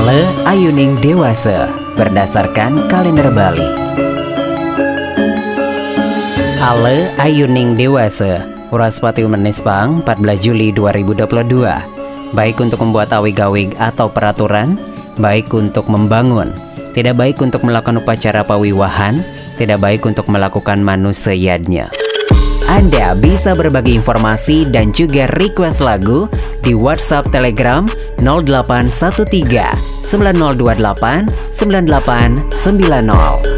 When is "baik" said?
12.32-12.56, 15.20-15.52, 17.12-17.36, 19.76-20.08